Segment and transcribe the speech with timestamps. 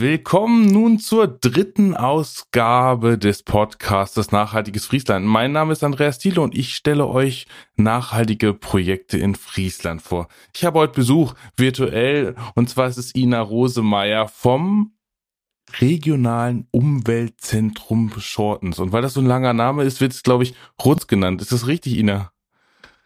[0.00, 5.26] Willkommen nun zur dritten Ausgabe des Podcasts Nachhaltiges Friesland.
[5.26, 10.28] Mein Name ist Andreas Thiele und ich stelle euch nachhaltige Projekte in Friesland vor.
[10.56, 14.94] Ich habe heute Besuch virtuell und zwar ist es Ina Rosemeyer vom
[15.80, 18.78] regionalen Umweltzentrum Schortens.
[18.78, 21.42] Und weil das so ein langer Name ist, wird es, glaube ich, Rutz genannt.
[21.42, 22.32] Ist das richtig, Ina?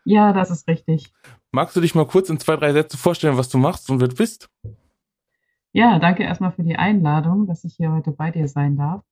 [0.04, 1.12] Ja, das ist richtig.
[1.50, 4.06] Magst du dich mal kurz in zwei, drei Sätze vorstellen, was du machst und wer
[4.06, 4.48] du bist?
[5.77, 9.02] Ja, danke erstmal für die Einladung, dass ich hier heute bei dir sein darf.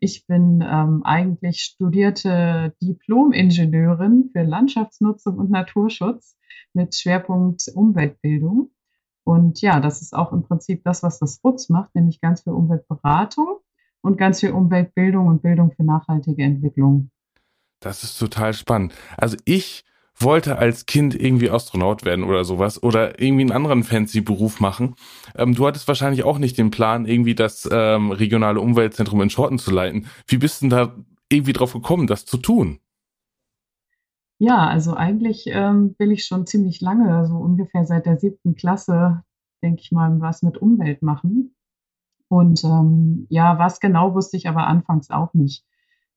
[0.00, 6.36] Ich bin ähm, eigentlich studierte Diplom-Ingenieurin für Landschaftsnutzung und Naturschutz
[6.72, 8.72] mit Schwerpunkt Umweltbildung.
[9.22, 12.52] Und ja, das ist auch im Prinzip das, was das RUTZ macht, nämlich ganz viel
[12.52, 13.58] Umweltberatung
[14.00, 17.12] und ganz viel Umweltbildung und Bildung für nachhaltige Entwicklung.
[17.78, 18.92] Das ist total spannend.
[19.16, 19.84] Also ich
[20.20, 24.94] wollte als Kind irgendwie Astronaut werden oder sowas oder irgendwie einen anderen fancy Beruf machen.
[25.36, 29.58] Ähm, du hattest wahrscheinlich auch nicht den Plan, irgendwie das ähm, regionale Umweltzentrum in Schorten
[29.58, 30.06] zu leiten.
[30.26, 30.94] Wie bist du denn da
[31.30, 32.80] irgendwie drauf gekommen, das zu tun?
[34.38, 39.24] Ja, also eigentlich ähm, will ich schon ziemlich lange, so ungefähr seit der siebten Klasse,
[39.62, 41.56] denke ich mal, was mit Umwelt machen.
[42.28, 45.64] Und ähm, ja, was genau wusste ich aber anfangs auch nicht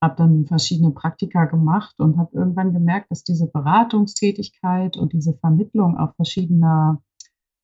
[0.02, 5.98] habe dann verschiedene Praktika gemacht und habe irgendwann gemerkt, dass diese Beratungstätigkeit und diese Vermittlung
[5.98, 7.02] auch verschiedener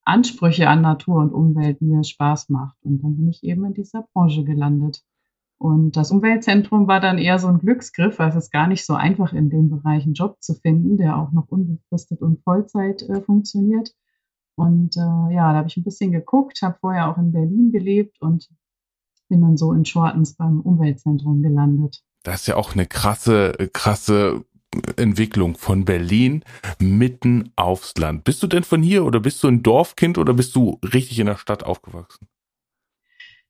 [0.06, 2.78] Ansprüche an Natur und Umwelt mir Spaß macht.
[2.84, 5.04] Und dann bin ich eben in dieser Branche gelandet.
[5.58, 8.94] Und das Umweltzentrum war dann eher so ein Glücksgriff, weil es ist gar nicht so
[8.94, 13.22] einfach, in dem Bereich einen Job zu finden, der auch noch unbefristet und Vollzeit äh,
[13.22, 13.90] funktioniert.
[14.56, 18.22] Und äh, ja, da habe ich ein bisschen geguckt, habe vorher auch in Berlin gelebt
[18.22, 18.48] und
[19.28, 24.44] bin dann so in Schortens beim Umweltzentrum gelandet das ist ja auch eine krasse, krasse
[24.98, 26.44] Entwicklung von Berlin
[26.78, 28.26] mitten aufs Land.
[28.26, 31.28] Bist du denn von hier oder bist du ein Dorfkind oder bist du richtig in
[31.28, 32.28] der Stadt aufgewachsen?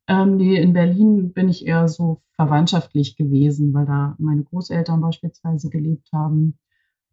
[0.08, 5.70] Ähm, nee, in Berlin bin ich eher so verwandtschaftlich gewesen, weil da meine Großeltern beispielsweise
[5.70, 6.60] gelebt haben.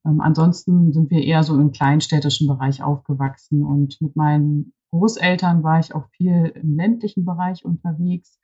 [0.04, 5.80] Ähm, ansonsten sind wir eher so im kleinstädtischen Bereich aufgewachsen und mit meinen Großeltern war
[5.80, 8.38] ich auch viel im ländlichen Bereich unterwegs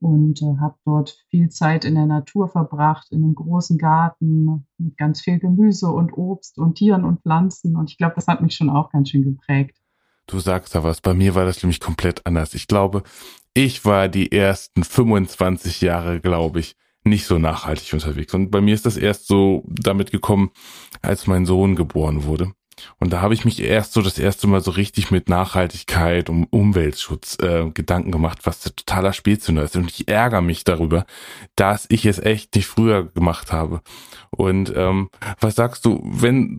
[0.00, 4.96] und äh, habe dort viel Zeit in der Natur verbracht, in einem großen Garten mit
[4.96, 7.76] ganz viel Gemüse und Obst und Tieren und Pflanzen.
[7.76, 9.76] Und ich glaube, das hat mich schon auch ganz schön geprägt.
[10.26, 11.00] Du sagst da was.
[11.00, 12.54] Bei mir war das nämlich komplett anders.
[12.54, 13.02] Ich glaube,
[13.54, 18.34] ich war die ersten 25 Jahre, glaube ich, nicht so nachhaltig unterwegs.
[18.34, 20.50] Und bei mir ist das erst so damit gekommen,
[21.02, 22.52] als mein Sohn geboren wurde.
[22.98, 26.44] Und da habe ich mich erst so das erste Mal so richtig mit Nachhaltigkeit und
[26.50, 29.76] Umweltschutz äh, Gedanken gemacht, was totaler Spätzünder ist.
[29.76, 31.06] Und ich ärgere mich darüber,
[31.56, 33.80] dass ich es echt nicht früher gemacht habe.
[34.30, 36.58] Und ähm, was sagst du, wenn,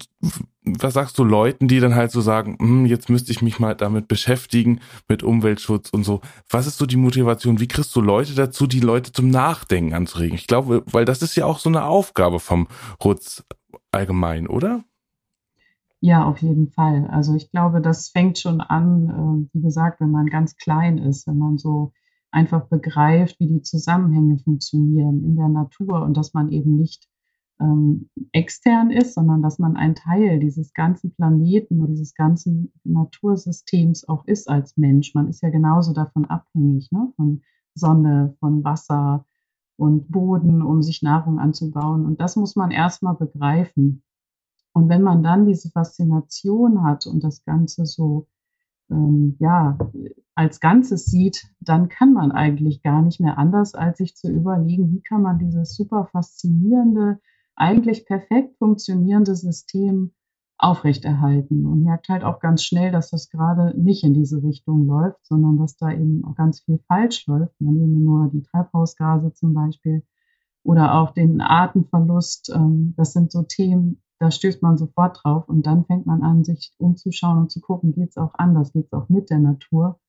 [0.64, 3.76] was sagst du Leuten, die dann halt so sagen, hm, jetzt müsste ich mich mal
[3.76, 6.22] damit beschäftigen, mit Umweltschutz und so.
[6.50, 7.60] Was ist so die Motivation?
[7.60, 10.36] Wie kriegst du Leute dazu, die Leute zum Nachdenken anzuregen?
[10.36, 12.68] Ich glaube, weil das ist ja auch so eine Aufgabe vom
[13.04, 13.44] Rutz
[13.92, 14.84] allgemein, oder?
[16.02, 17.08] Ja, auf jeden Fall.
[17.08, 21.28] Also ich glaube, das fängt schon an, äh, wie gesagt, wenn man ganz klein ist,
[21.28, 21.92] wenn man so
[22.32, 27.08] einfach begreift, wie die Zusammenhänge funktionieren in der Natur und dass man eben nicht
[27.60, 34.08] ähm, extern ist, sondern dass man ein Teil dieses ganzen Planeten und dieses ganzen Natursystems
[34.08, 35.14] auch ist als Mensch.
[35.16, 37.12] Man ist ja genauso davon abhängig, ne?
[37.18, 37.42] von
[37.76, 39.26] Sonne, von Wasser
[39.78, 42.06] und Boden, um sich Nahrung anzubauen.
[42.06, 44.04] Und das muss man erstmal begreifen.
[44.80, 48.28] Und wenn man dann diese Faszination hat und das Ganze so,
[48.90, 49.78] ähm, ja,
[50.36, 54.94] als Ganzes sieht, dann kann man eigentlich gar nicht mehr anders, als sich zu überlegen,
[54.94, 57.20] wie kann man dieses super faszinierende,
[57.58, 60.14] eigentlich perfekt funktionierende System
[60.58, 65.26] aufrechterhalten und merkt halt auch ganz schnell, dass das gerade nicht in diese Richtung läuft,
[65.26, 67.60] sondern dass da eben auch ganz viel falsch läuft.
[67.60, 70.04] Man nehme nur die Treibhausgase zum Beispiel
[70.64, 72.50] oder auch den Artenverlust.
[72.56, 76.44] Ähm, das sind so Themen, da stößt man sofort drauf und dann fängt man an,
[76.44, 80.00] sich umzuschauen und zu gucken, geht es auch anders, geht es auch mit der Natur.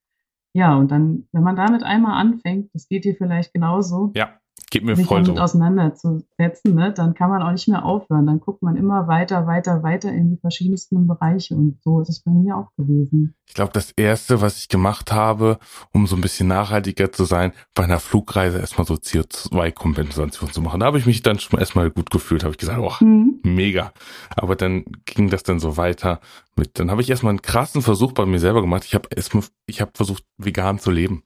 [0.53, 4.11] Ja, und dann, wenn man damit einmal anfängt, das geht dir vielleicht genauso.
[4.17, 4.40] Ja.
[4.71, 8.27] Geht mir sich damit auseinanderzusetzen, ne, dann kann man auch nicht mehr aufhören.
[8.27, 11.57] Dann guckt man immer weiter, weiter, weiter in die verschiedensten Bereiche.
[11.57, 13.35] Und so ist es bei mir auch gewesen.
[13.49, 15.59] Ich glaube, das erste, was ich gemacht habe,
[15.93, 20.79] um so ein bisschen nachhaltiger zu sein, bei einer Flugreise erstmal so CO2-Kompensation zu machen.
[20.79, 23.41] Da habe ich mich dann schon erstmal gut gefühlt, habe ich gesagt, oh, mhm.
[23.43, 23.93] mega.
[24.37, 26.21] Aber dann ging das dann so weiter
[26.55, 28.85] mit, dann habe ich erstmal einen krassen Versuch bei mir selber gemacht.
[28.85, 31.25] Ich habe erstmal, ich habe versucht, vegan zu leben.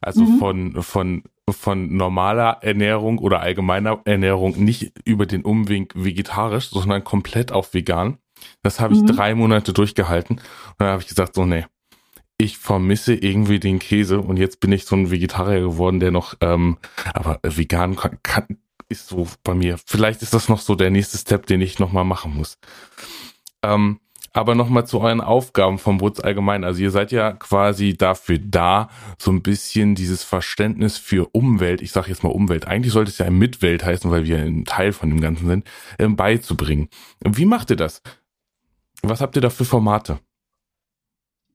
[0.00, 0.38] Also mhm.
[0.38, 7.52] von, von, von normaler Ernährung oder allgemeiner Ernährung nicht über den Umweg vegetarisch, sondern komplett
[7.52, 8.18] auf vegan.
[8.62, 9.06] Das habe ich mhm.
[9.06, 10.36] drei Monate durchgehalten.
[10.36, 11.64] Und dann habe ich gesagt, so, nee,
[12.38, 16.34] ich vermisse irgendwie den Käse und jetzt bin ich so ein Vegetarier geworden, der noch,
[16.40, 16.78] ähm,
[17.12, 18.58] aber vegan kann, kann,
[18.88, 19.76] ist so bei mir.
[19.84, 22.58] Vielleicht ist das noch so der nächste Step, den ich nochmal machen muss.
[23.62, 23.98] Ähm,
[24.38, 26.64] aber nochmal zu euren Aufgaben vom Wutz allgemein.
[26.64, 28.88] Also ihr seid ja quasi dafür da,
[29.18, 33.18] so ein bisschen dieses Verständnis für Umwelt, ich sage jetzt mal Umwelt, eigentlich sollte es
[33.18, 35.64] ja Mitwelt heißen, weil wir ein Teil von dem Ganzen sind,
[35.98, 36.88] ähm, beizubringen.
[37.24, 38.02] Wie macht ihr das?
[39.02, 40.18] Was habt ihr da für Formate?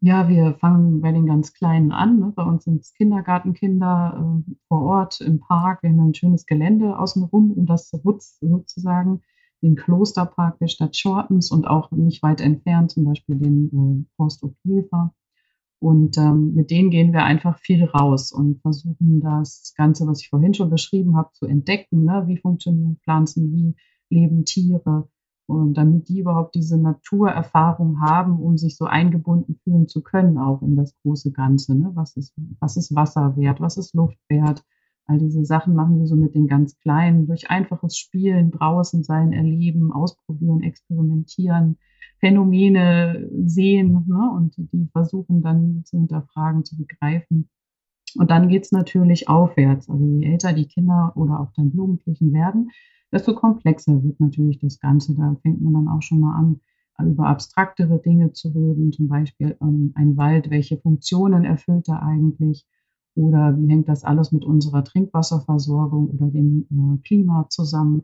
[0.05, 2.19] Ja, wir fangen bei den ganz Kleinen an.
[2.19, 2.33] Ne?
[2.35, 5.81] Bei uns sind es Kindergartenkinder äh, vor Ort im Park.
[5.81, 9.21] Wir haben ein schönes Gelände außenrum um das Wutz sozusagen,
[9.63, 14.43] den Klosterpark der Stadt Schortens und auch nicht weit entfernt zum Beispiel den äh, Forst
[14.43, 15.13] Opiefer.
[15.79, 20.29] Und ähm, mit denen gehen wir einfach viel raus und versuchen das Ganze, was ich
[20.29, 22.03] vorhin schon beschrieben habe, zu entdecken.
[22.05, 22.23] Ne?
[22.27, 23.75] Wie funktionieren Pflanzen, wie
[24.09, 25.09] leben Tiere,
[25.45, 30.61] und damit die überhaupt diese Naturerfahrung haben, um sich so eingebunden fühlen zu können, auch
[30.61, 31.75] in das große Ganze.
[31.75, 31.91] Ne?
[31.95, 33.59] Was, ist, was ist Wasser wert?
[33.59, 34.63] Was ist Luft wert?
[35.05, 39.33] All diese Sachen machen wir so mit den ganz Kleinen durch einfaches Spielen, draußen sein,
[39.33, 41.77] erleben, ausprobieren, experimentieren,
[42.19, 44.31] Phänomene sehen ne?
[44.33, 47.49] und die versuchen dann zu hinterfragen, zu begreifen.
[48.15, 49.89] Und dann geht's natürlich aufwärts.
[49.89, 52.71] Also je älter die Kinder oder auch dann Jugendlichen werden,
[53.11, 55.15] desto komplexer wird natürlich das Ganze.
[55.15, 56.61] Da fängt man dann auch schon mal an,
[57.05, 62.65] über abstraktere Dinge zu reden, zum Beispiel ähm, ein Wald, welche Funktionen erfüllt er eigentlich
[63.15, 68.03] oder wie hängt das alles mit unserer Trinkwasserversorgung oder dem äh, Klima zusammen.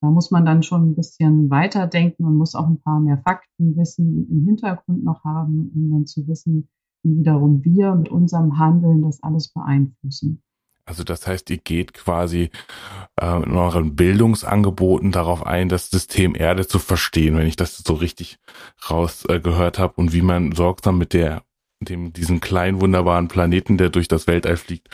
[0.00, 4.28] Da muss man dann schon ein bisschen weiterdenken und muss auch ein paar mehr Faktenwissen
[4.30, 6.68] im Hintergrund noch haben, um dann zu wissen,
[7.02, 10.42] wie wiederum wir mit unserem Handeln das alles beeinflussen.
[10.86, 12.50] Also das heißt, ihr geht quasi
[13.18, 17.94] äh, in euren Bildungsangeboten darauf ein, das System Erde zu verstehen, wenn ich das so
[17.94, 18.38] richtig
[18.90, 21.42] rausgehört äh, habe und wie man sorgsam mit der
[21.80, 24.88] dem diesen kleinen wunderbaren Planeten, der durch das Weltall fliegt,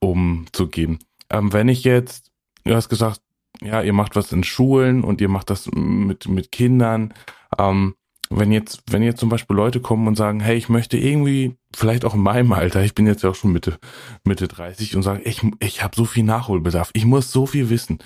[0.00, 0.98] umzugehen.
[1.30, 2.30] Ähm, wenn ich jetzt,
[2.64, 3.20] du hast gesagt,
[3.60, 7.14] ja, ihr macht was in Schulen und ihr macht das mit mit Kindern.
[7.58, 7.94] Ähm,
[8.38, 12.04] wenn jetzt, wenn jetzt zum Beispiel Leute kommen und sagen, hey, ich möchte irgendwie, vielleicht
[12.04, 13.78] auch in meinem Alter, ich bin jetzt ja auch schon Mitte,
[14.24, 17.98] Mitte 30 und sagen, ich, ich habe so viel Nachholbedarf, ich muss so viel wissen.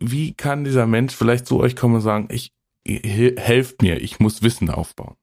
[0.00, 2.52] Wie kann dieser Mensch vielleicht zu euch kommen und sagen, ich,
[2.86, 5.16] helft mir, ich muss Wissen aufbauen?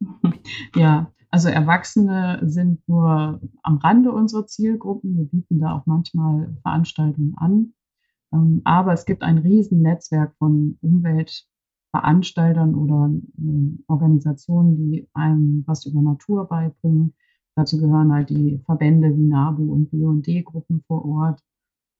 [0.74, 5.16] Ja, also Erwachsene sind nur am Rande unserer Zielgruppen.
[5.16, 7.74] Wir bieten da auch manchmal Veranstaltungen an.
[8.32, 11.46] Ähm, aber es gibt ein Riesennetzwerk von Umwelt-
[11.96, 17.14] Veranstaltern oder äh, Organisationen, die einem was über Natur beibringen.
[17.54, 21.40] Dazu gehören halt die Verbände wie NABU und BD-Gruppen vor Ort.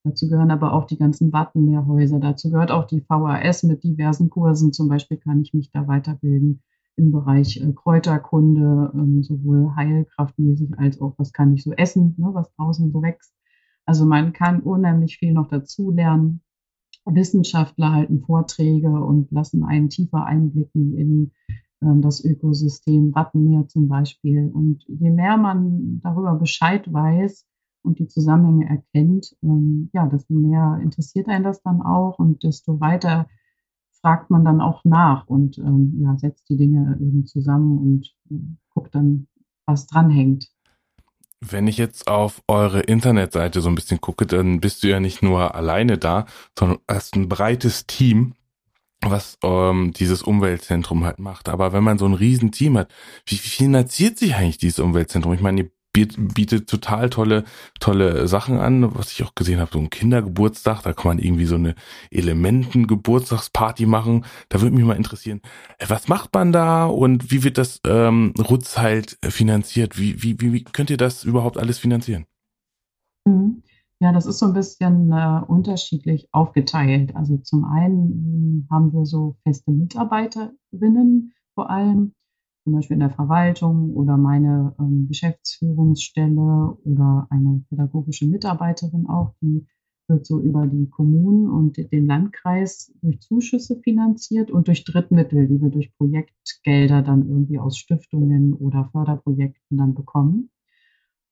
[0.04, 2.20] Dazu gehören aber auch die ganzen Wattenmeerhäuser.
[2.20, 4.72] Dazu gehört auch die VHS mit diversen Kursen.
[4.72, 6.62] Zum Beispiel kann ich mich da weiterbilden
[6.96, 12.30] im Bereich äh, Kräuterkunde, ähm, sowohl heilkraftmäßig als auch, was kann ich so essen, ne,
[12.32, 13.34] was draußen so wächst.
[13.84, 16.40] Also man kann unheimlich viel noch dazu lernen.
[17.04, 21.32] Wissenschaftler halten Vorträge und lassen einen tiefer einblicken in
[21.82, 24.50] ähm, das Ökosystem Wattenmeer zum Beispiel.
[24.52, 27.46] Und je mehr man darüber Bescheid weiß
[27.82, 32.80] und die Zusammenhänge erkennt, ähm, ja, desto mehr interessiert einen das dann auch und desto
[32.80, 33.28] weiter
[34.06, 38.38] fragt man dann auch nach und ähm, ja, setzt die Dinge eben zusammen und äh,
[38.72, 39.26] guckt dann,
[39.66, 40.46] was dranhängt.
[41.40, 45.24] Wenn ich jetzt auf eure Internetseite so ein bisschen gucke, dann bist du ja nicht
[45.24, 46.26] nur alleine da,
[46.56, 48.34] sondern hast ein breites Team,
[49.00, 51.48] was ähm, dieses Umweltzentrum halt macht.
[51.48, 52.92] Aber wenn man so ein Riesenteam hat,
[53.26, 55.32] wie, finanziert sich eigentlich dieses Umweltzentrum?
[55.32, 55.70] Ich meine, ihr
[56.04, 57.44] bietet total tolle,
[57.80, 61.46] tolle Sachen an, was ich auch gesehen habe, so ein Kindergeburtstag, da kann man irgendwie
[61.46, 61.74] so eine
[62.10, 64.24] Elementen-Geburtstagsparty machen.
[64.48, 65.40] Da würde mich mal interessieren,
[65.78, 69.98] äh, was macht man da und wie wird das ähm, Rutz halt finanziert?
[69.98, 72.26] Wie, wie, wie, wie könnt ihr das überhaupt alles finanzieren?
[73.26, 73.62] Mhm.
[73.98, 77.16] Ja, das ist so ein bisschen äh, unterschiedlich aufgeteilt.
[77.16, 82.12] Also zum einen haben wir so feste Mitarbeiterinnen vor allem,
[82.66, 89.64] zum Beispiel in der Verwaltung oder meine ähm, Geschäftsführungsstelle oder eine pädagogische Mitarbeiterin auch, die
[90.08, 95.62] wird so über die Kommunen und den Landkreis durch Zuschüsse finanziert und durch Drittmittel, die
[95.62, 100.50] wir durch Projektgelder dann irgendwie aus Stiftungen oder Förderprojekten dann bekommen.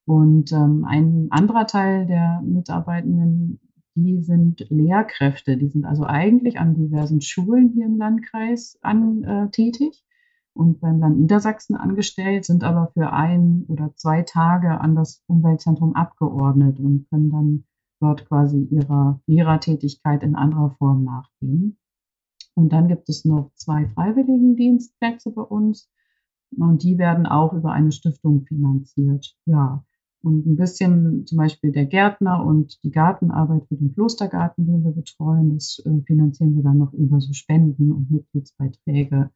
[0.04, 3.58] Und ähm, ein anderer Teil der Mitarbeitenden,
[3.96, 9.50] die sind Lehrkräfte, die sind also eigentlich an diversen Schulen hier im Landkreis an, äh,
[9.50, 10.04] tätig
[10.54, 15.94] und beim Land Niedersachsen angestellt, sind aber für ein oder zwei Tage an das Umweltzentrum
[15.94, 17.64] abgeordnet und können dann
[18.00, 21.78] dort quasi ihrer Lehrertätigkeit in anderer Form nachgehen.
[22.54, 25.90] Und dann gibt es noch zwei Freiwilligendienstplätze bei uns.
[26.56, 29.36] Und die werden auch über eine Stiftung finanziert.
[29.46, 29.84] Ja.
[30.22, 34.92] Und ein bisschen zum Beispiel der Gärtner und die Gartenarbeit für den Klostergarten, den wir
[34.92, 39.30] betreuen, das äh, finanzieren wir dann noch über so Spenden und Mitgliedsbeiträge.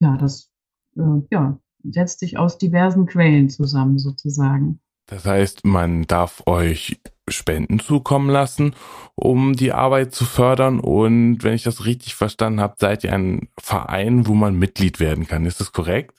[0.00, 0.52] Ja, das
[0.98, 4.80] äh, ja, setzt sich aus diversen Quellen zusammen sozusagen.
[5.06, 8.74] Das heißt, man darf euch Spenden zukommen lassen,
[9.14, 10.80] um die Arbeit zu fördern.
[10.80, 15.26] Und wenn ich das richtig verstanden habe, seid ihr ein Verein, wo man Mitglied werden
[15.26, 15.46] kann.
[15.46, 16.14] Ist das korrekt?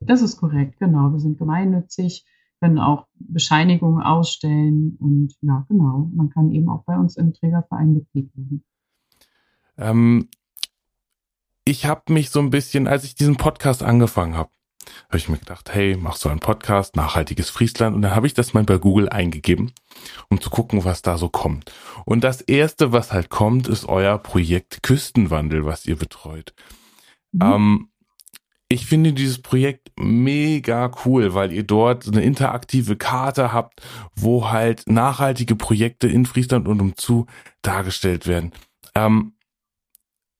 [0.00, 1.12] Das ist korrekt, genau.
[1.12, 2.24] Wir sind gemeinnützig,
[2.60, 6.10] können auch Bescheinigungen ausstellen und ja, genau.
[6.12, 8.64] Man kann eben auch bei uns im Trägerverein Mitglied werden.
[9.76, 10.28] Ähm,
[11.68, 14.48] ich habe mich so ein bisschen, als ich diesen Podcast angefangen habe,
[15.08, 17.94] habe ich mir gedacht, hey, machst du einen Podcast, nachhaltiges Friesland?
[17.94, 19.72] Und dann habe ich das mal bei Google eingegeben,
[20.30, 21.70] um zu gucken, was da so kommt.
[22.06, 26.54] Und das erste, was halt kommt, ist euer Projekt Küstenwandel, was ihr betreut.
[27.32, 27.42] Mhm.
[27.42, 27.88] Ähm,
[28.70, 33.82] ich finde dieses Projekt mega cool, weil ihr dort eine interaktive Karte habt,
[34.16, 37.26] wo halt nachhaltige Projekte in Friesland und umzu
[37.60, 38.52] dargestellt werden.
[38.94, 39.34] Ähm,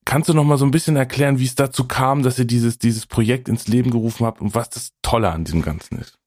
[0.09, 2.79] kannst du noch mal so ein bisschen erklären, wie es dazu kam, dass ihr dieses,
[2.79, 6.19] dieses Projekt ins Leben gerufen habt und was das Tolle an diesem Ganzen ist?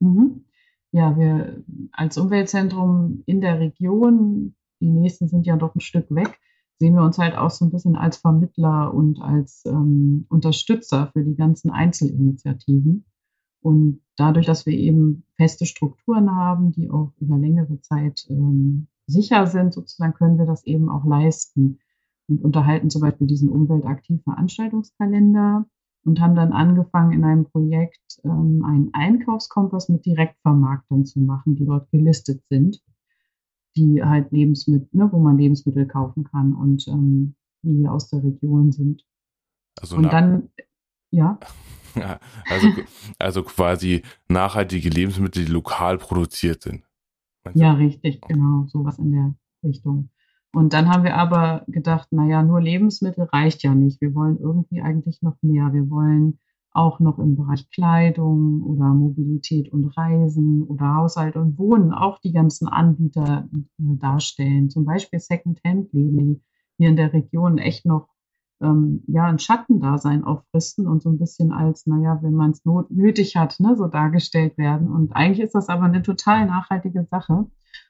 [0.00, 0.44] Mhm.
[0.90, 1.62] Ja, wir
[1.92, 6.40] als Umweltzentrum in der Region, die nächsten sind ja doch ein Stück weg,
[6.80, 11.22] sehen wir uns halt auch so ein bisschen als Vermittler und als ähm, Unterstützer für
[11.22, 13.04] die ganzen Einzelinitiativen.
[13.60, 19.46] Und dadurch, dass wir eben feste Strukturen haben, die auch über längere Zeit ähm, sicher
[19.46, 21.78] sind, sozusagen, können wir das eben auch leisten
[22.28, 25.66] und unterhalten zum Beispiel diesen umweltaktiv Veranstaltungskalender
[26.04, 31.66] und haben dann angefangen, in einem Projekt ähm, einen Einkaufskompass mit Direktvermarktern zu machen, die
[31.66, 32.80] dort gelistet sind
[33.78, 38.72] die halt Lebensmittel, ne, wo man Lebensmittel kaufen kann und ähm, die aus der Region
[38.72, 39.04] sind.
[39.80, 40.50] Also und dann,
[41.10, 41.38] ja.
[42.50, 42.68] also,
[43.18, 46.84] also quasi nachhaltige Lebensmittel, die lokal produziert sind.
[47.54, 50.10] Ja, richtig, genau, sowas in der Richtung.
[50.52, 54.00] Und dann haben wir aber gedacht, naja, nur Lebensmittel reicht ja nicht.
[54.00, 55.72] Wir wollen irgendwie eigentlich noch mehr.
[55.72, 56.38] Wir wollen
[56.72, 62.32] auch noch im Bereich Kleidung oder Mobilität und Reisen oder Haushalt und Wohnen auch die
[62.32, 64.70] ganzen Anbieter äh, darstellen.
[64.70, 66.40] Zum Beispiel Second-Hand-Läden, die
[66.76, 68.08] hier in der Region echt noch
[68.60, 73.36] ähm, ja ein Schattendasein auffristen und so ein bisschen als, naja, wenn man es nötig
[73.36, 74.88] hat, ne, so dargestellt werden.
[74.88, 77.46] Und eigentlich ist das aber eine total nachhaltige Sache.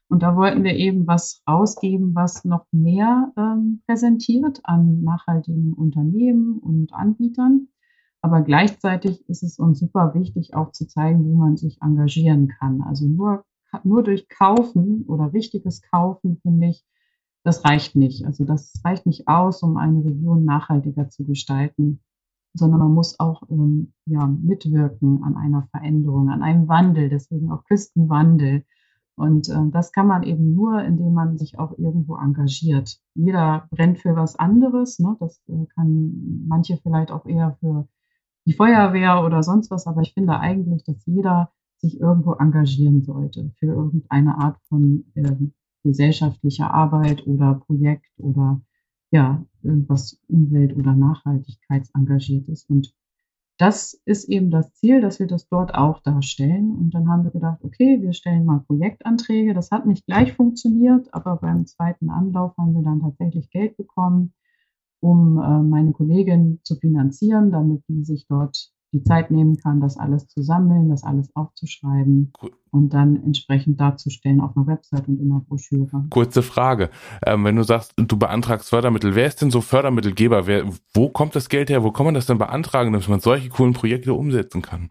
[0.08, 6.58] Und da wollten wir eben was rausgeben, was noch mehr ähm, präsentiert an nachhaltigen Unternehmen
[6.58, 7.68] und Anbietern
[8.20, 12.82] aber gleichzeitig ist es uns super wichtig, auch zu zeigen, wo man sich engagieren kann.
[12.82, 13.44] Also nur,
[13.84, 16.84] nur durch Kaufen oder richtiges Kaufen, finde ich,
[17.44, 18.24] das reicht nicht.
[18.26, 22.00] Also das reicht nicht aus, um eine Region nachhaltiger zu gestalten,
[22.54, 27.64] sondern man muss auch ähm, ja, mitwirken an einer Veränderung, an einem Wandel, deswegen auch
[27.64, 28.64] Küstenwandel.
[29.18, 33.00] Und äh, das kann man eben nur, indem man sich auch irgendwo engagiert.
[33.14, 34.98] Jeder brennt für was anderes.
[34.98, 35.16] Ne?
[35.18, 37.88] Das äh, kann manche vielleicht auch eher für
[38.46, 43.52] die Feuerwehr oder sonst was, aber ich finde eigentlich, dass jeder sich irgendwo engagieren sollte
[43.58, 45.36] für irgendeine Art von äh,
[45.84, 48.60] gesellschaftlicher Arbeit oder Projekt oder
[49.10, 52.68] ja, irgendwas Umwelt- oder Nachhaltigkeitsengagiert ist.
[52.70, 52.94] Und
[53.58, 56.76] das ist eben das Ziel, dass wir das dort auch darstellen.
[56.76, 59.52] Und dann haben wir gedacht, okay, wir stellen mal Projektanträge.
[59.52, 64.32] Das hat nicht gleich funktioniert, aber beim zweiten Anlauf haben wir dann tatsächlich Geld bekommen
[65.00, 69.98] um äh, meine Kollegin zu finanzieren, damit die sich dort die Zeit nehmen kann, das
[69.98, 72.52] alles zu sammeln, das alles aufzuschreiben cool.
[72.70, 76.06] und dann entsprechend darzustellen auf einer Website und in einer Broschüre.
[76.10, 76.90] Kurze Frage.
[77.24, 80.46] Ähm, wenn du sagst, du beantragst Fördermittel, wer ist denn so Fördermittelgeber?
[80.46, 80.64] Wer,
[80.94, 81.82] wo kommt das Geld her?
[81.82, 84.90] Wo kann man das denn beantragen, dass man solche coolen Projekte umsetzen kann?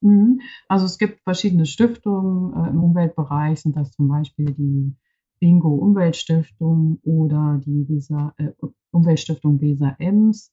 [0.00, 0.40] Mhm.
[0.68, 4.96] Also es gibt verschiedene Stiftungen äh, im Umweltbereich, sind das zum Beispiel die
[5.40, 8.52] Bingo Umweltstiftung oder die Weser, äh,
[8.90, 10.52] Umweltstiftung Weser Ems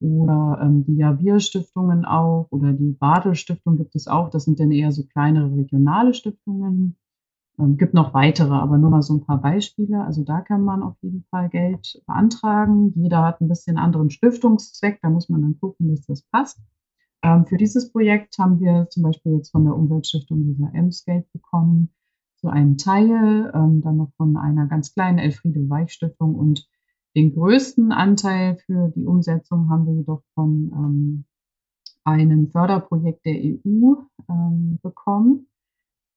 [0.00, 4.30] oder ähm, die Javier-Stiftungen auch oder die Badel-Stiftung gibt es auch.
[4.30, 6.96] Das sind dann eher so kleinere regionale Stiftungen.
[7.58, 10.04] Ähm, gibt noch weitere, aber nur mal so ein paar Beispiele.
[10.04, 12.92] Also da kann man auf jeden Fall Geld beantragen.
[12.96, 15.00] Jeder hat ein bisschen anderen Stiftungszweck.
[15.02, 16.60] Da muss man dann gucken, dass das passt.
[17.22, 21.30] Ähm, für dieses Projekt haben wir zum Beispiel jetzt von der Umweltstiftung Weser Ems Geld
[21.32, 21.90] bekommen
[22.36, 26.68] zu einem Teil, ähm, dann noch von einer ganz kleinen Elfriede Weich Stiftung und
[27.14, 31.24] den größten Anteil für die Umsetzung haben wir jedoch von ähm,
[32.04, 33.94] einem Förderprojekt der EU
[34.28, 35.48] ähm, bekommen.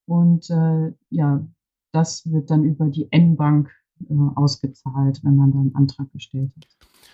[0.05, 1.45] Und äh, ja,
[1.91, 3.71] das wird dann über die N-Bank
[4.09, 6.67] äh, ausgezahlt, wenn man dann einen Antrag gestellt hat.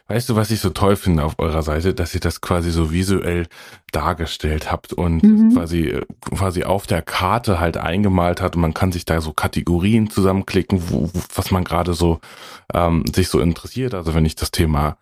[0.07, 2.91] Weißt du, was ich so toll finde auf eurer Seite, dass ihr das quasi so
[2.91, 3.47] visuell
[3.93, 5.53] dargestellt habt und mhm.
[5.53, 5.97] quasi,
[6.35, 10.89] quasi auf der Karte halt eingemalt hat und man kann sich da so Kategorien zusammenklicken,
[10.89, 12.19] wo, was man gerade so
[12.73, 13.93] ähm, sich so interessiert.
[13.93, 14.97] Also wenn ich das Thema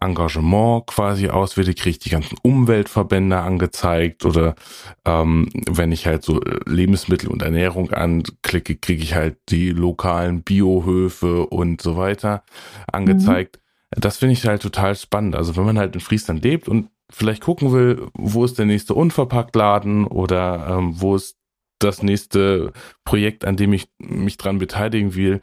[0.00, 4.56] Engagement quasi auswähle, kriege ich die ganzen Umweltverbände angezeigt oder
[5.04, 11.46] ähm, wenn ich halt so Lebensmittel und Ernährung anklicke, kriege ich halt die lokalen Biohöfe
[11.46, 12.42] und so weiter
[12.90, 13.58] angezeigt.
[13.58, 15.34] Mhm das finde ich halt total spannend.
[15.34, 18.94] Also wenn man halt in Friesland lebt und vielleicht gucken will, wo ist der nächste
[18.94, 21.36] Unverpacktladen oder ähm, wo ist
[21.80, 22.72] das nächste
[23.04, 25.40] Projekt, an dem ich mich dran beteiligen will.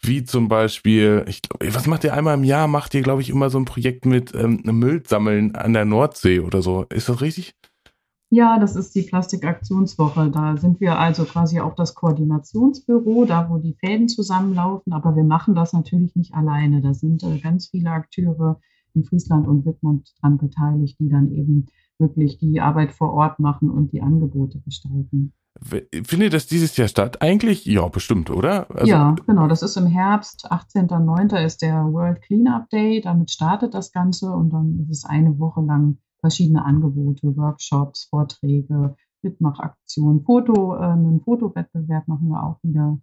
[0.00, 2.66] Wie zum Beispiel, ich, was macht ihr einmal im Jahr?
[2.68, 6.40] Macht ihr, glaube ich, immer so ein Projekt mit ähm, Müll sammeln an der Nordsee
[6.40, 6.84] oder so.
[6.90, 7.54] Ist das richtig?
[8.30, 10.30] Ja, das ist die Plastikaktionswoche.
[10.30, 14.92] Da sind wir also quasi auch das Koordinationsbüro, da wo die Fäden zusammenlaufen.
[14.92, 16.80] Aber wir machen das natürlich nicht alleine.
[16.80, 18.60] Da sind äh, ganz viele Akteure
[18.94, 21.66] in Friesland und Wittmund dran beteiligt, die dann eben
[21.98, 25.32] wirklich die Arbeit vor Ort machen und die Angebote gestalten.
[26.04, 27.22] Findet das dieses Jahr statt?
[27.22, 27.64] Eigentlich?
[27.64, 28.70] Ja, bestimmt, oder?
[28.70, 29.46] Also ja, genau.
[29.46, 30.50] Das ist im Herbst.
[30.50, 31.44] 18.09.
[31.44, 33.00] ist der World Cleanup Day.
[33.00, 38.96] Damit startet das Ganze und dann ist es eine Woche lang verschiedene Angebote, Workshops, Vorträge,
[39.22, 42.98] Mitmachaktionen, Foto, äh, einen Fotowettbewerb machen wir auch wieder.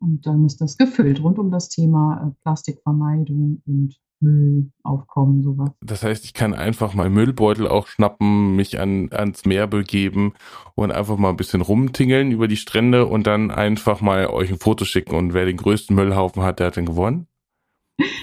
[0.00, 5.70] Und dann ist das gefüllt rund um das Thema äh, Plastikvermeidung und Müllaufkommen, sowas.
[5.84, 10.32] Das heißt, ich kann einfach mal Müllbeutel auch schnappen, mich an, ans Meer begeben
[10.74, 14.58] und einfach mal ein bisschen rumtingeln über die Strände und dann einfach mal euch ein
[14.58, 17.26] Foto schicken und wer den größten Müllhaufen hat, der hat den gewonnen?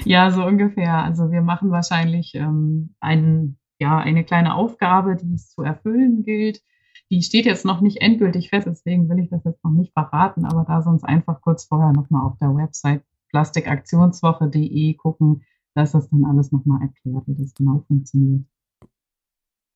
[0.04, 1.04] Ja, so ungefähr.
[1.04, 6.62] Also wir machen wahrscheinlich ähm, einen ja, eine kleine Aufgabe, die es zu erfüllen gilt.
[7.10, 10.46] Die steht jetzt noch nicht endgültig fest, deswegen will ich das jetzt noch nicht verraten,
[10.46, 15.44] aber da sonst einfach kurz vorher nochmal auf der Website plastikaktionswoche.de gucken,
[15.76, 18.46] da ist das dann alles nochmal erklärt, wie das genau funktioniert.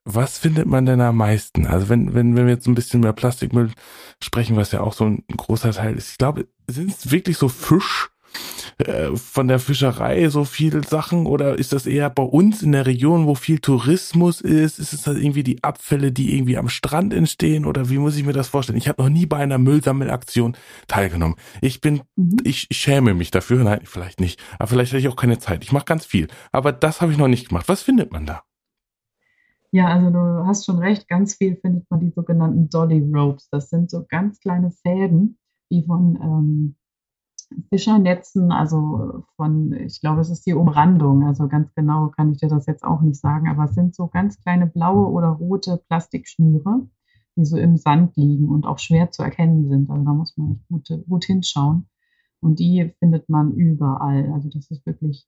[0.06, 1.66] Was findet man denn am meisten?
[1.66, 3.72] Also wenn, wenn, wenn wir jetzt ein bisschen mehr Plastikmüll
[4.22, 7.48] sprechen, was ja auch so ein großer Teil ist, ich glaube, sind es wirklich so
[7.48, 8.10] Fisch,
[8.80, 12.86] äh, von der Fischerei so viele Sachen oder ist das eher bei uns in der
[12.86, 14.80] Region, wo viel Tourismus ist?
[14.80, 18.26] Ist es das irgendwie die Abfälle, die irgendwie am Strand entstehen oder wie muss ich
[18.26, 18.78] mir das vorstellen?
[18.78, 21.36] Ich habe noch nie bei einer Müllsammelaktion teilgenommen.
[21.62, 22.38] Ich bin, mhm.
[22.43, 23.63] ich, schäme mich dafür.
[23.63, 24.39] Nein, vielleicht nicht.
[24.60, 25.63] Aber vielleicht hatte ich auch keine Zeit.
[25.63, 26.28] Ich mache ganz viel.
[26.52, 27.67] Aber das habe ich noch nicht gemacht.
[27.67, 28.43] Was findet man da?
[29.72, 33.50] Ja, also du hast schon recht, ganz viel findet man die sogenannten Dolly Ropes.
[33.50, 35.39] Das sind so ganz kleine Fäden,
[35.72, 36.76] die von ähm,
[37.70, 42.50] Fischernetzen, also von, ich glaube, es ist die Umrandung, also ganz genau kann ich dir
[42.50, 46.88] das jetzt auch nicht sagen, aber es sind so ganz kleine blaue oder rote Plastikschnüre,
[47.36, 49.89] die so im Sand liegen und auch schwer zu erkennen sind.
[49.89, 51.88] Also da muss man echt gut, gut hinschauen.
[52.42, 54.32] Und die findet man überall.
[54.34, 55.26] Also das ist wirklich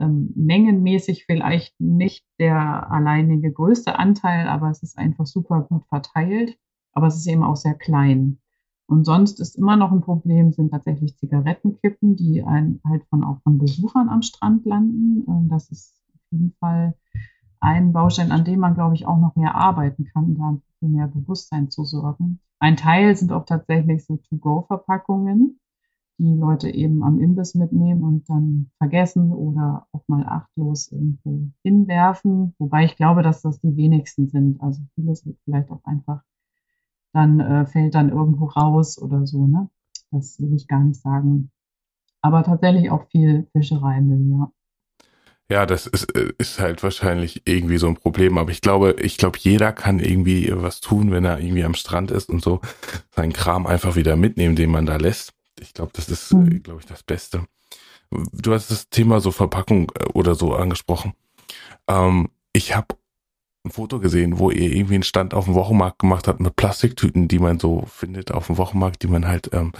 [0.00, 6.56] ähm, mengenmäßig vielleicht nicht der alleinige größte Anteil, aber es ist einfach super gut verteilt.
[6.92, 8.38] Aber es ist eben auch sehr klein.
[8.86, 13.40] Und sonst ist immer noch ein Problem, sind tatsächlich Zigarettenkippen, die ein, halt von, auch
[13.42, 15.24] von Besuchern am Strand landen.
[15.26, 16.94] Ähm, das ist auf jeden Fall
[17.60, 21.08] ein Baustein, an dem man, glaube ich, auch noch mehr arbeiten kann, da für mehr
[21.08, 22.40] Bewusstsein zu sorgen.
[22.58, 25.58] Ein Teil sind auch tatsächlich so To-Go-Verpackungen,
[26.18, 32.54] die Leute eben am Imbiss mitnehmen und dann vergessen oder auch mal achtlos irgendwo hinwerfen.
[32.58, 34.60] Wobei ich glaube, dass das die wenigsten sind.
[34.60, 36.22] Also vieles wird vielleicht auch einfach
[37.14, 39.46] dann äh, fällt dann irgendwo raus oder so.
[39.46, 39.70] Ne?
[40.10, 41.50] Das will ich gar nicht sagen.
[42.20, 44.50] Aber tatsächlich auch viel Fischerei will, ja.
[45.50, 48.38] Ja, das ist, äh, ist halt wahrscheinlich irgendwie so ein Problem.
[48.38, 52.10] Aber ich glaube, ich glaube, jeder kann irgendwie was tun, wenn er irgendwie am Strand
[52.10, 52.60] ist und so
[53.10, 55.34] seinen Kram einfach wieder mitnehmen, den man da lässt.
[55.60, 56.62] Ich glaube, das ist, mhm.
[56.62, 57.44] glaube ich, das Beste.
[58.10, 61.12] Du hast das Thema so Verpackung äh, oder so angesprochen.
[61.88, 62.96] Ähm, ich habe
[63.64, 67.28] ein Foto gesehen, wo ihr irgendwie einen Stand auf dem Wochenmarkt gemacht habt mit Plastiktüten,
[67.28, 69.72] die man so findet auf dem Wochenmarkt, die man halt ähm,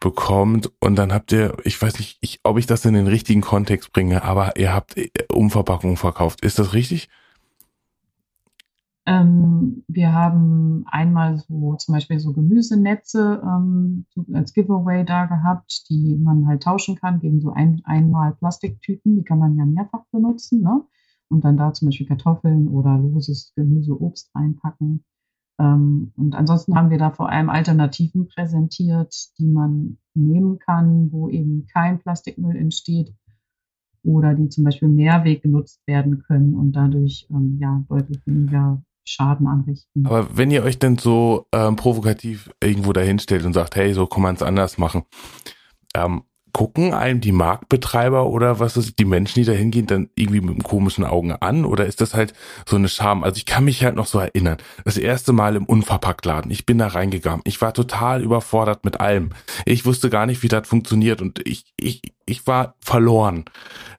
[0.00, 0.72] bekommt.
[0.80, 3.92] Und dann habt ihr, ich weiß nicht, ich, ob ich das in den richtigen Kontext
[3.92, 6.42] bringe, aber ihr habt äh, Umverpackungen verkauft.
[6.42, 7.08] Ist das richtig?
[9.04, 16.16] Ähm, wir haben einmal so zum Beispiel so Gemüsenetze ähm, als Giveaway da gehabt, die
[16.16, 19.16] man halt tauschen kann gegen so ein, einmal Plastiktüten.
[19.16, 20.62] Die kann man ja mehrfach benutzen.
[20.62, 20.82] Ne?
[21.30, 25.04] Und dann da zum Beispiel Kartoffeln oder loses Gemüse, Obst reinpacken.
[25.60, 31.28] Ähm, und ansonsten haben wir da vor allem Alternativen präsentiert, die man nehmen kann, wo
[31.28, 33.14] eben kein Plastikmüll entsteht
[34.04, 39.46] oder die zum Beispiel Mehrweg genutzt werden können und dadurch ähm, ja deutlich weniger Schaden
[39.46, 40.06] anrichten.
[40.06, 44.22] Aber wenn ihr euch denn so ähm, provokativ irgendwo dahinstellt und sagt, hey, so kann
[44.22, 45.04] man es anders machen,
[45.94, 46.22] ähm,
[46.58, 50.64] gucken einem die Marktbetreiber oder was ist, die Menschen, die da hingehen, dann irgendwie mit
[50.64, 51.64] komischen Augen an?
[51.64, 52.34] Oder ist das halt
[52.66, 53.22] so eine Scham?
[53.22, 54.56] Also ich kann mich halt noch so erinnern.
[54.84, 56.50] Das erste Mal im Unverpacktladen.
[56.50, 57.42] Ich bin da reingegangen.
[57.44, 59.30] Ich war total überfordert mit allem.
[59.66, 63.44] Ich wusste gar nicht, wie das funktioniert und ich, ich, ich war verloren.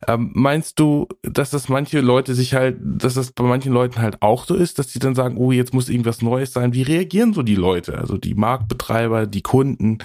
[0.06, 4.22] Ähm, meinst du, dass das manche Leute sich halt, dass das bei manchen Leuten halt
[4.22, 6.74] auch so ist, dass die dann sagen, oh, jetzt muss irgendwas Neues sein?
[6.74, 7.98] Wie reagieren so die Leute?
[7.98, 10.00] Also die Marktbetreiber, die Kunden?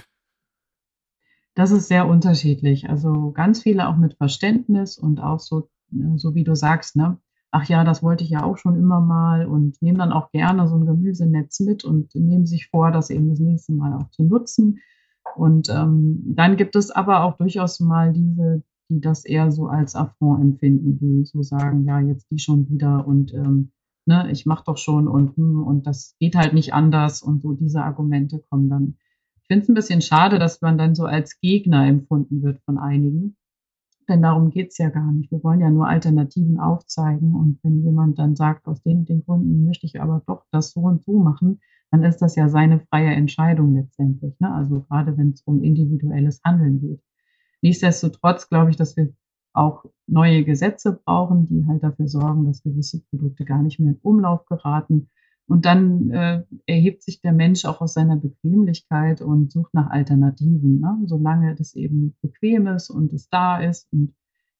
[1.54, 2.88] Das ist sehr unterschiedlich.
[2.90, 7.18] Also ganz viele auch mit Verständnis und auch so, äh, so wie du sagst, ne?
[7.50, 10.66] Ach ja, das wollte ich ja auch schon immer mal und nehmen dann auch gerne
[10.66, 14.24] so ein Gemüsenetz mit und nehmen sich vor, das eben das nächste Mal auch zu
[14.24, 14.80] nutzen.
[15.36, 19.94] Und ähm, dann gibt es aber auch durchaus mal diese, die das eher so als
[19.94, 23.70] Affront empfinden, die so sagen, ja, jetzt die schon wieder und ähm,
[24.06, 27.52] ne, ich mach doch schon und, hm, und das geht halt nicht anders und so
[27.52, 28.96] diese Argumente kommen dann.
[29.44, 32.78] Ich finde es ein bisschen schade, dass man dann so als Gegner empfunden wird von
[32.78, 33.36] einigen.
[34.08, 35.30] Denn darum geht's ja gar nicht.
[35.30, 37.34] Wir wollen ja nur Alternativen aufzeigen.
[37.34, 40.80] Und wenn jemand dann sagt, aus den, den Gründen möchte ich aber doch das so
[40.80, 44.32] und so machen, dann ist das ja seine freie Entscheidung letztendlich.
[44.40, 44.50] Ne?
[44.50, 47.02] Also gerade wenn es um individuelles Handeln geht.
[47.60, 49.12] Nichtsdestotrotz glaube ich, dass wir
[49.52, 54.00] auch neue Gesetze brauchen, die halt dafür sorgen, dass gewisse Produkte gar nicht mehr in
[54.00, 55.10] Umlauf geraten.
[55.46, 60.80] Und dann äh, erhebt sich der Mensch auch aus seiner Bequemlichkeit und sucht nach Alternativen,
[60.80, 61.02] ne?
[61.04, 64.14] solange das eben bequem ist und es da ist und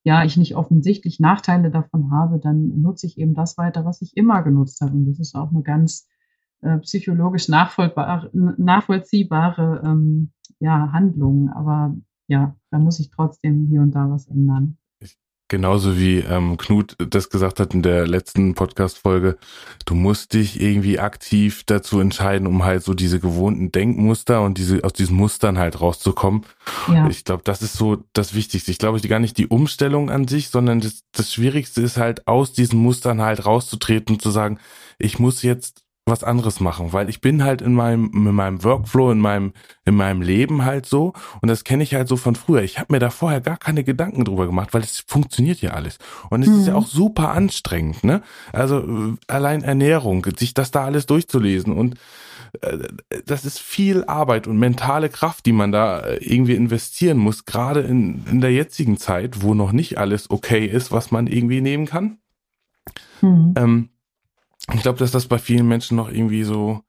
[0.05, 4.15] ja, ich nicht offensichtlich Nachteile davon habe, dann nutze ich eben das weiter, was ich
[4.17, 4.93] immer genutzt habe.
[4.93, 6.07] Und das ist auch eine ganz
[6.61, 11.49] äh, psychologisch nachvollziehbare, ähm, ja, Handlungen.
[11.49, 11.97] Aber
[12.29, 14.77] ja, da muss ich trotzdem hier und da was ändern.
[15.49, 19.37] Genauso wie ähm, Knut das gesagt hat in der letzten Podcast-Folge,
[19.85, 24.83] du musst dich irgendwie aktiv dazu entscheiden, um halt so diese gewohnten Denkmuster und diese
[24.85, 26.47] aus diesen Mustern halt rauszukommen.
[26.91, 27.09] Ja.
[27.09, 28.71] Ich glaube, das ist so das Wichtigste.
[28.71, 32.55] Ich glaube gar nicht die Umstellung an sich, sondern das, das Schwierigste ist halt aus
[32.55, 34.59] diesen Mustern halt rauszutreten und zu sagen,
[34.99, 39.11] ich muss jetzt was anderes machen, weil ich bin halt in meinem in meinem Workflow,
[39.11, 39.55] in meinem
[39.87, 42.63] in meinem Leben halt so und das kenne ich halt so von früher.
[42.63, 45.99] Ich habe mir da vorher gar keine Gedanken drüber gemacht, weil es funktioniert ja alles
[46.29, 46.61] und es mhm.
[46.61, 46.81] ist ja mhm.
[46.81, 48.23] auch super anstrengend, ne?
[48.53, 51.95] Also allein Ernährung, sich das da alles durchzulesen und
[52.61, 52.79] äh,
[53.25, 57.81] das ist viel Arbeit und mentale Kraft, die man da äh, irgendwie investieren muss, gerade
[57.81, 61.87] in, in der jetzigen Zeit, wo noch nicht alles okay ist, was man irgendwie nehmen
[61.87, 62.19] kann.
[63.23, 63.55] Mhm.
[63.57, 63.89] Ähm,
[64.73, 66.81] ich glaube, dass das bei vielen Menschen noch irgendwie so,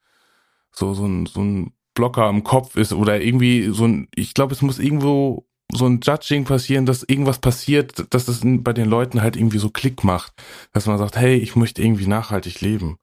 [0.71, 4.53] so, so ein, so ein Blocker im Kopf ist oder irgendwie so ein, ich glaube,
[4.53, 9.21] es muss irgendwo so ein Judging passieren, dass irgendwas passiert, dass das bei den Leuten
[9.21, 10.33] halt irgendwie so Klick macht,
[10.73, 12.97] dass man sagt, hey, ich möchte irgendwie nachhaltig leben.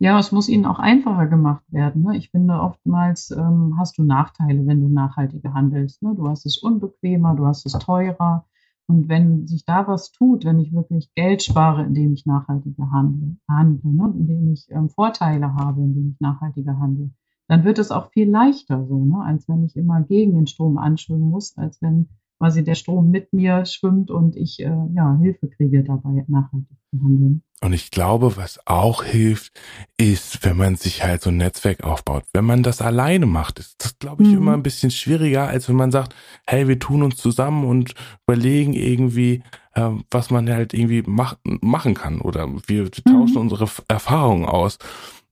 [0.00, 2.02] Ja, es muss ihnen auch einfacher gemacht werden.
[2.02, 2.16] Ne?
[2.16, 6.02] Ich finde, oftmals ähm, hast du Nachteile, wenn du nachhaltiger handelst.
[6.02, 6.14] Ne?
[6.16, 8.44] Du hast es unbequemer, du hast es teurer.
[8.88, 13.36] Und wenn sich da was tut, wenn ich wirklich Geld spare, indem ich nachhaltiger handle,
[13.46, 17.10] handle ne, indem ich ähm, Vorteile habe, indem ich nachhaltiger handle,
[17.48, 20.78] dann wird es auch viel leichter so, ne, als wenn ich immer gegen den Strom
[20.78, 25.48] anschwimmen muss, als wenn quasi der Strom mit mir schwimmt und ich äh, ja, Hilfe
[25.48, 27.42] kriege dabei, nachhaltig zu handeln.
[27.60, 29.60] Und ich glaube, was auch hilft,
[29.96, 32.22] ist, wenn man sich halt so ein Netzwerk aufbaut.
[32.32, 34.36] Wenn man das alleine macht, ist das, glaube ich, mhm.
[34.36, 36.14] immer ein bisschen schwieriger, als wenn man sagt,
[36.46, 37.94] hey, wir tun uns zusammen und
[38.28, 39.42] überlegen irgendwie,
[39.74, 42.20] äh, was man halt irgendwie mach, machen kann.
[42.20, 43.40] Oder wir, tauschen mhm.
[43.40, 44.78] unsere Erfahrungen aus.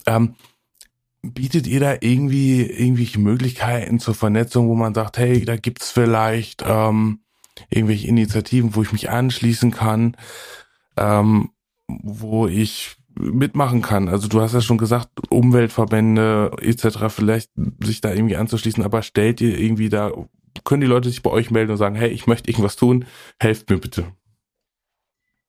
[0.06, 0.34] Ähm,
[1.22, 6.62] bietet ihr da irgendwie irgendwelche Möglichkeiten zur Vernetzung, wo man sagt, hey, da gibt's vielleicht
[6.66, 7.20] ähm,
[7.70, 10.16] irgendwelche Initiativen, wo ich mich anschließen kann,
[10.96, 11.50] ähm,
[11.88, 14.08] wo ich mitmachen kann.
[14.08, 17.08] Also du hast ja schon gesagt, Umweltverbände etc.
[17.08, 17.50] vielleicht
[17.82, 20.12] sich da irgendwie anzuschließen, aber stellt ihr irgendwie da,
[20.64, 23.06] können die Leute sich bei euch melden und sagen, hey, ich möchte irgendwas tun,
[23.40, 24.12] helft mir bitte.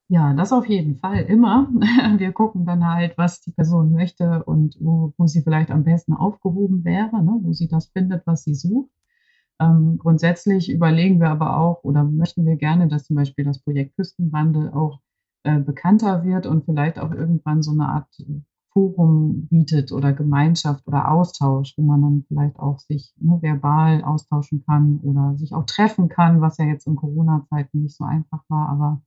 [0.10, 1.68] Ja, das auf jeden Fall immer.
[2.18, 6.14] Wir gucken dann halt, was die Person möchte und wo, wo sie vielleicht am besten
[6.14, 8.90] aufgehoben wäre, ne, wo sie das findet, was sie sucht.
[9.60, 13.96] Ähm, grundsätzlich überlegen wir aber auch oder möchten wir gerne, dass zum Beispiel das Projekt
[13.98, 15.00] Küstenwandel auch
[15.44, 18.08] äh, bekannter wird und vielleicht auch irgendwann so eine Art
[18.72, 24.64] Forum bietet oder Gemeinschaft oder Austausch, wo man dann vielleicht auch sich ne, verbal austauschen
[24.66, 28.70] kann oder sich auch treffen kann, was ja jetzt in Corona-Zeiten nicht so einfach war,
[28.70, 29.02] aber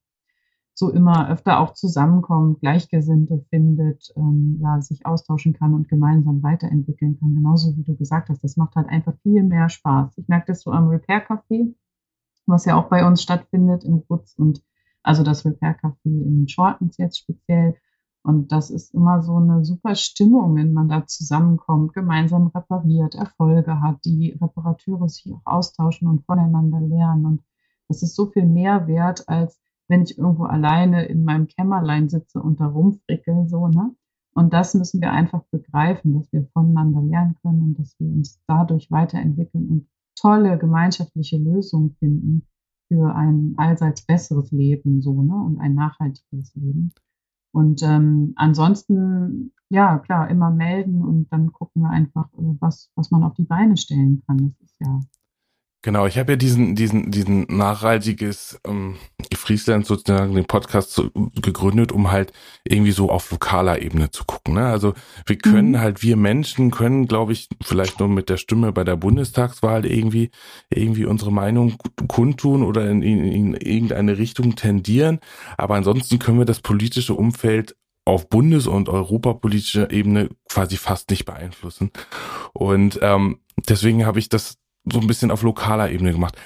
[0.81, 7.21] so immer öfter auch zusammenkommt, Gleichgesinnte findet, ähm, ja, sich austauschen kann und gemeinsam weiterentwickeln
[7.21, 7.35] kann.
[7.35, 10.17] Genauso wie du gesagt hast, das macht halt einfach viel mehr Spaß.
[10.17, 11.75] Ich merke das so am Repair Café,
[12.47, 14.63] was ja auch bei uns stattfindet im Rutz und
[15.03, 17.77] also das Repair Café in Shortens jetzt speziell.
[18.23, 23.83] Und das ist immer so eine super Stimmung, wenn man da zusammenkommt, gemeinsam repariert, Erfolge
[23.83, 27.27] hat, die Reparateure sich auch austauschen und voneinander lernen.
[27.27, 27.43] Und
[27.89, 32.41] das ist so viel mehr wert, als wenn ich irgendwo alleine in meinem Kämmerlein sitze
[32.41, 33.95] und da rumfrickel, so, ne?
[34.33, 38.41] Und das müssen wir einfach begreifen, dass wir voneinander lernen können und dass wir uns
[38.47, 42.47] dadurch weiterentwickeln und tolle gemeinschaftliche Lösungen finden
[42.87, 45.35] für ein allseits besseres Leben, so, ne?
[45.35, 46.93] Und ein nachhaltiges Leben.
[47.53, 53.11] Und ähm, ansonsten, ja, klar, immer melden und dann gucken wir einfach, äh, was, was
[53.11, 54.39] man auf die Beine stellen kann.
[54.39, 55.01] Das ist ja
[55.83, 58.97] Genau, ich habe ja diesen, diesen, diesen nachhaltiges ähm,
[59.35, 64.55] Friesland sozusagen den Podcast so, gegründet, um halt irgendwie so auf lokaler Ebene zu gucken.
[64.55, 64.67] Ne?
[64.67, 64.93] Also
[65.25, 65.79] wir können mhm.
[65.79, 70.31] halt, wir Menschen können, glaube ich, vielleicht nur mit der Stimme bei der Bundestagswahl irgendwie,
[70.69, 75.21] irgendwie unsere Meinung kundtun oder in, in, in irgendeine Richtung tendieren.
[75.57, 81.25] Aber ansonsten können wir das politische Umfeld auf bundes- und europapolitischer Ebene quasi fast nicht
[81.25, 81.91] beeinflussen.
[82.53, 86.37] Und ähm, deswegen habe ich das so ein bisschen auf lokaler Ebene gemacht.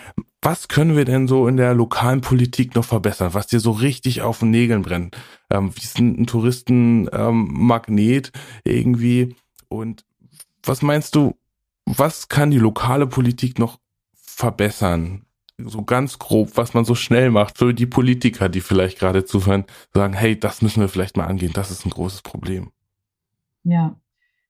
[0.42, 4.22] Was können wir denn so in der lokalen Politik noch verbessern, was dir so richtig
[4.22, 5.16] auf den Nägeln brennt?
[5.50, 9.36] Ähm, wie ist ein, Touristenmagnet ähm, irgendwie?
[9.68, 10.04] Und
[10.62, 11.34] was meinst du,
[11.86, 13.78] was kann die lokale Politik noch
[14.14, 15.24] verbessern?
[15.56, 19.64] So ganz grob, was man so schnell macht für die Politiker, die vielleicht gerade zuhören,
[19.92, 22.70] sagen, hey, das müssen wir vielleicht mal angehen, das ist ein großes Problem.
[23.62, 23.96] Ja,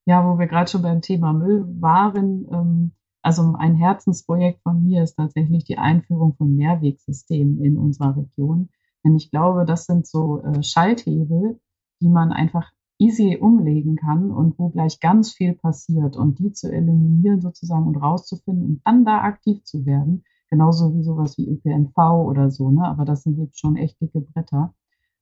[0.07, 2.92] ja, wo wir gerade schon beim Thema Müll waren, ähm,
[3.25, 8.69] also ein Herzensprojekt von mir ist tatsächlich die Einführung von Mehrwegsystemen in unserer Region.
[9.03, 11.59] Denn ich glaube, das sind so äh, Schalthebel,
[12.03, 16.71] die man einfach easy umlegen kann und wo gleich ganz viel passiert und die zu
[16.71, 20.25] eliminieren sozusagen und rauszufinden und dann da aktiv zu werden.
[20.51, 22.87] Genauso wie sowas wie ÖPNV oder so, ne?
[22.87, 24.75] Aber das sind jetzt schon echt dicke Bretter.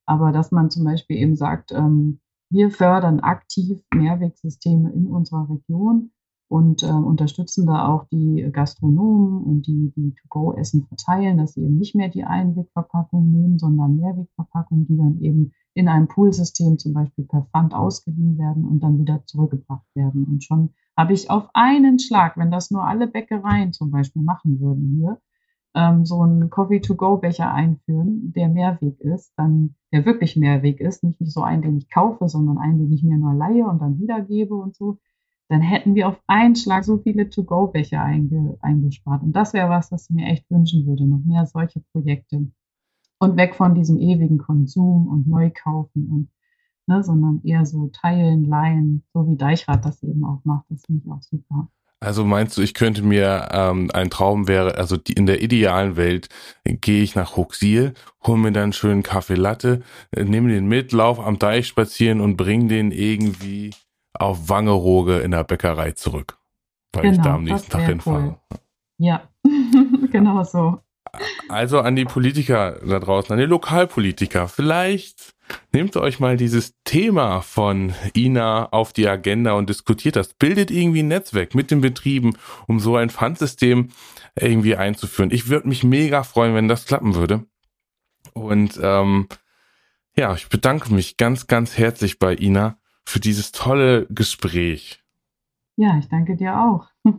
[0.06, 2.18] Aber dass man zum Beispiel eben sagt, ähm,
[2.50, 6.10] wir fördern aktiv Mehrwegsysteme in unserer Region
[6.52, 11.78] und äh, unterstützen da auch die Gastronomen und die, die To-Go-Essen verteilen, dass sie eben
[11.78, 17.24] nicht mehr die Einwegverpackung nehmen, sondern Mehrwegverpackungen, die dann eben in einem Poolsystem zum Beispiel
[17.24, 20.24] per Pfand ausgeliehen werden und dann wieder zurückgebracht werden.
[20.24, 24.60] Und schon habe ich auf einen Schlag, wenn das nur alle Bäckereien zum Beispiel machen
[24.60, 25.18] würden hier,
[25.74, 31.32] ähm, so einen Coffee-to-go-Becher einführen, der Mehrweg ist, dann der wirklich Mehrweg ist, nicht, nicht
[31.32, 34.54] so einen, den ich kaufe, sondern einen, den ich mir nur leihe und dann wiedergebe
[34.54, 34.98] und so,
[35.48, 39.22] dann hätten wir auf einen Schlag so viele To-Go-Becher einge, eingespart.
[39.22, 42.46] Und das wäre was, was ich mir echt wünschen würde, noch mehr solche Projekte.
[43.18, 46.28] Und weg von diesem ewigen Konsum und Neukaufen und
[46.86, 50.64] ne, sondern eher so teilen, leihen, so wie Deichrat das eben auch macht.
[50.68, 51.68] Das finde ich auch super.
[52.00, 55.96] Also meinst du, ich könnte mir ähm, ein Traum wäre, also die, in der idealen
[55.96, 56.28] Welt
[56.64, 57.94] äh, gehe ich nach Huxil,
[58.26, 62.20] hole mir dann einen schönen Kaffee Latte, äh, nehme den mit, lauf am Deich spazieren
[62.20, 63.70] und bring den irgendwie
[64.14, 66.38] auf Wangerooge in der Bäckerei zurück,
[66.92, 68.36] weil genau, ich da am nächsten Tag hinfahre.
[68.50, 68.58] Cool.
[68.98, 69.28] Ja,
[70.12, 70.78] genau so.
[71.48, 75.34] Also an die Politiker da draußen, an die Lokalpolitiker, vielleicht
[75.72, 80.32] nehmt euch mal dieses Thema von Ina auf die Agenda und diskutiert das.
[80.34, 83.90] Bildet irgendwie ein Netzwerk mit den Betrieben, um so ein Pfandsystem
[84.34, 85.30] irgendwie einzuführen.
[85.30, 87.44] Ich würde mich mega freuen, wenn das klappen würde.
[88.32, 89.28] Und ähm,
[90.16, 95.02] ja, ich bedanke mich ganz, ganz herzlich bei Ina für dieses tolle Gespräch.
[95.76, 96.88] Ja, ich danke dir auch.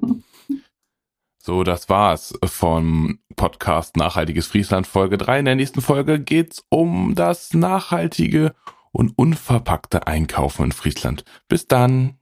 [1.38, 5.40] so, das war's vom Podcast Nachhaltiges Friesland Folge 3.
[5.40, 8.54] In der nächsten Folge geht's um das nachhaltige
[8.92, 11.26] und unverpackte Einkaufen in Friesland.
[11.48, 12.20] Bis dann.